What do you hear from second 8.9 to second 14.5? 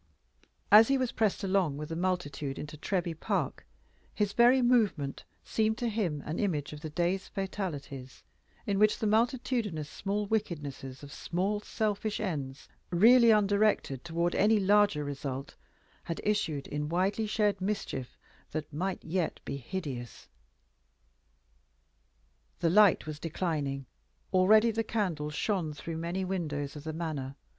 the multitudinous small wickednesses of small selfish ends, really undirected toward